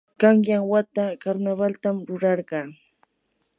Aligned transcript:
qanyan 0.21 0.63
wata 0.71 1.05
karnawaltam 1.23 1.95
rurarqaa. 2.07 2.67